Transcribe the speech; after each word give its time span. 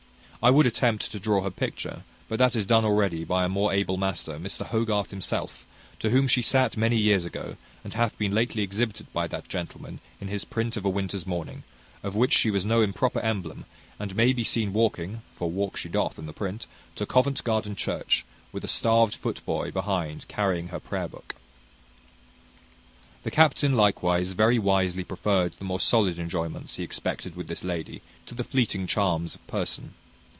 I 0.43 0.49
would 0.49 0.65
attempt 0.65 1.11
to 1.11 1.19
draw 1.19 1.43
her 1.43 1.51
picture, 1.51 2.03
but 2.27 2.39
that 2.39 2.55
is 2.55 2.65
done 2.65 2.83
already 2.83 3.23
by 3.23 3.43
a 3.45 3.47
more 3.47 3.71
able 3.71 3.95
master, 3.97 4.39
Mr 4.39 4.65
Hogarth 4.65 5.11
himself, 5.11 5.67
to 5.99 6.09
whom 6.09 6.27
she 6.27 6.41
sat 6.41 6.75
many 6.75 6.97
years 6.97 7.25
ago, 7.25 7.57
and 7.83 7.93
hath 7.93 8.17
been 8.17 8.33
lately 8.33 8.63
exhibited 8.63 9.05
by 9.13 9.27
that 9.27 9.47
gentleman 9.47 9.99
in 10.19 10.29
his 10.29 10.43
print 10.43 10.75
of 10.75 10.83
a 10.83 10.89
winter's 10.89 11.27
morning, 11.27 11.61
of 12.01 12.15
which 12.15 12.33
she 12.33 12.49
was 12.49 12.65
no 12.65 12.81
improper 12.81 13.19
emblem, 13.19 13.65
and 13.99 14.15
may 14.15 14.33
be 14.33 14.43
seen 14.43 14.73
walking 14.73 15.21
(for 15.31 15.51
walk 15.51 15.77
she 15.77 15.87
doth 15.89 16.17
in 16.17 16.25
the 16.25 16.33
print) 16.33 16.65
to 16.95 17.05
Covent 17.05 17.43
Garden 17.43 17.75
church, 17.75 18.25
with 18.51 18.63
a 18.63 18.67
starved 18.67 19.13
foot 19.13 19.45
boy 19.45 19.69
behind 19.69 20.27
carrying 20.27 20.69
her 20.69 20.79
prayer 20.79 21.07
book. 21.07 21.35
The 23.21 23.29
captain 23.29 23.77
likewise 23.77 24.31
very 24.31 24.57
wisely 24.57 25.03
preferred 25.03 25.53
the 25.53 25.65
more 25.65 25.79
solid 25.79 26.17
enjoyments 26.17 26.77
he 26.77 26.83
expected 26.83 27.35
with 27.35 27.45
this 27.45 27.63
lady, 27.63 28.01
to 28.25 28.33
the 28.33 28.43
fleeting 28.43 28.87
charms 28.87 29.35
of 29.35 29.45
person. 29.45 29.93